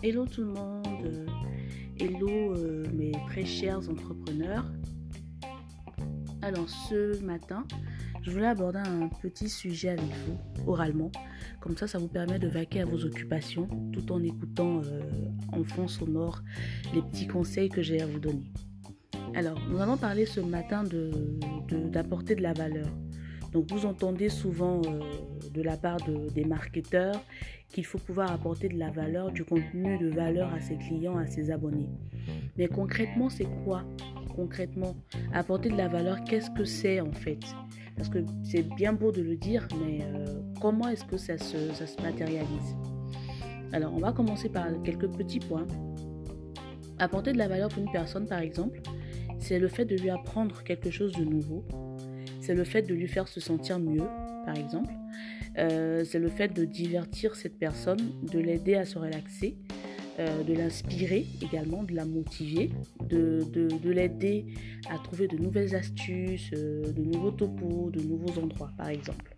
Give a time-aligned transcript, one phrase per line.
[0.00, 1.26] Hello tout le monde,
[1.98, 4.64] hello euh, mes très chers entrepreneurs.
[6.40, 7.64] Alors ce matin,
[8.22, 11.10] je voulais aborder un petit sujet avec vous, oralement.
[11.60, 15.00] Comme ça, ça vous permet de vaquer à vos occupations tout en écoutant euh,
[15.52, 16.42] en fond sonore
[16.94, 18.52] les petits conseils que j'ai à vous donner.
[19.34, 22.88] Alors, nous allons parler ce matin d'apporter de, de la valeur.
[23.52, 25.00] Donc vous entendez souvent euh,
[25.52, 27.20] de la part de, des marketeurs
[27.70, 31.26] qu'il faut pouvoir apporter de la valeur, du contenu de valeur à ses clients, à
[31.26, 31.88] ses abonnés.
[32.56, 33.84] Mais concrètement, c'est quoi
[34.34, 34.96] Concrètement,
[35.32, 37.40] apporter de la valeur, qu'est-ce que c'est en fait?
[37.96, 40.24] Parce que c'est bien beau de le dire, mais euh,
[40.60, 42.76] comment est-ce que ça se, ça se matérialise?
[43.72, 45.66] Alors, on va commencer par quelques petits points.
[46.98, 48.80] Apporter de la valeur pour une personne, par exemple,
[49.40, 51.64] c'est le fait de lui apprendre quelque chose de nouveau,
[52.48, 54.06] c'est le fait de lui faire se sentir mieux,
[54.46, 54.94] par exemple.
[55.58, 59.58] Euh, c'est le fait de divertir cette personne, de l'aider à se relaxer,
[60.18, 62.70] euh, de l'inspirer également, de la motiver,
[63.06, 64.46] de, de, l'aider
[64.88, 69.36] à trouver de nouvelles astuces, euh, de nouveaux topos, de nouveaux endroits, par exemple.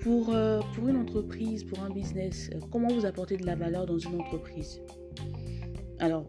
[0.00, 0.34] Pour,
[0.74, 4.80] pour une entreprise, pour un business, comment vous apportez de la valeur dans une entreprise?
[6.00, 6.28] Alors,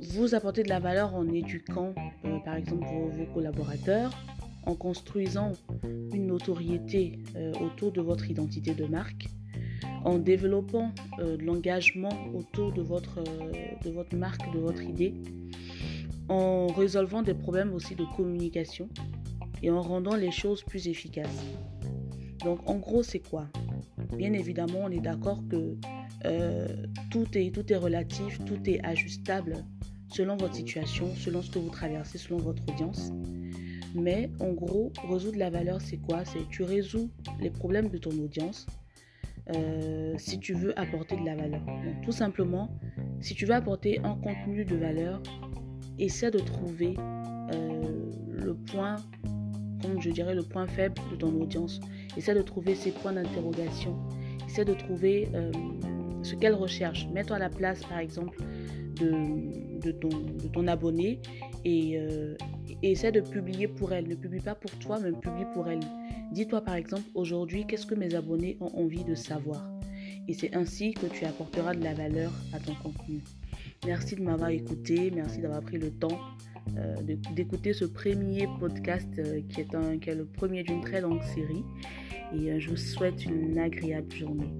[0.00, 1.94] vous apportez de la valeur en éduquant,
[2.44, 4.12] par exemple, vos collaborateurs,
[4.64, 5.52] en construisant
[6.12, 9.28] une notoriété euh, autour de votre identité de marque,
[10.04, 13.52] en développant euh, l'engagement autour de votre, euh,
[13.84, 15.14] de votre marque, de votre idée,
[16.28, 18.88] en résolvant des problèmes aussi de communication
[19.62, 21.44] et en rendant les choses plus efficaces.
[22.44, 23.46] Donc en gros, c'est quoi?
[24.16, 25.76] Bien évidemment, on est d'accord que
[27.10, 29.64] tout est relatif, tout est ajustable
[30.08, 33.10] selon votre situation, selon ce que vous traversez, selon votre audience.
[33.94, 36.24] Mais en gros, résoudre la valeur, c'est quoi?
[36.24, 37.10] C'est tu résous
[37.40, 38.66] les problèmes de ton audience
[39.54, 41.62] euh, si tu veux apporter de la valeur.
[42.04, 42.70] Tout simplement,
[43.20, 45.20] si tu veux apporter un contenu de valeur,
[45.98, 46.94] essaie de trouver
[47.52, 48.96] euh, le point,
[49.82, 51.80] comme je dirais, le point faible de ton audience.
[52.16, 53.96] Essaie de trouver ses points d'interrogation.
[54.46, 55.50] Essaie de trouver euh,
[56.22, 57.08] ce qu'elle recherche.
[57.12, 58.38] Mets-toi à la place, par exemple,
[59.00, 61.20] de ton, abonné
[61.64, 61.98] et,
[62.82, 64.08] essaie de publier pour elle.
[64.08, 65.80] Ne publie pas pour toi, mais publie pour elle.
[66.32, 69.68] Dis-toi par exemple, aujourd'hui, qu'est-ce que mes abonnés ont envie de savoir?
[70.28, 73.20] Et c'est ainsi que tu apporteras de la valeur à ton contenu.
[73.84, 76.18] Merci de m'avoir écouté, merci d'avoir pris le temps
[76.76, 76.94] euh,
[77.34, 81.64] d'écouter ce premier podcast euh, qui, est le premier d'une très longue série.
[82.32, 84.50] Et euh, je vous souhaite une agréable journée.